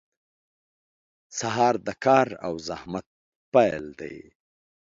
[1.39, 3.05] •سهار د کار او زحمت
[3.53, 4.17] پیل دی.